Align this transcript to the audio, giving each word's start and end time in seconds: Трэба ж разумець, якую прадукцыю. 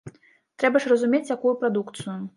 Трэба 0.63 0.81
ж 0.85 0.91
разумець, 0.93 1.31
якую 1.37 1.55
прадукцыю. 1.63 2.21